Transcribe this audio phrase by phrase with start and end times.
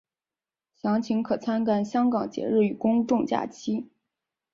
[0.73, 3.87] 详情可参看香港节日与公众假期。